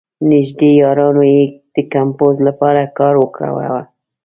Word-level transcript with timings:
نېږدې 0.29 0.69
یارانو 0.81 1.23
یې 1.33 1.43
د 1.75 1.77
کمپوز 1.93 2.35
لپاره 2.47 2.81
کار 2.97 3.13
ورکاوه. 3.17 3.81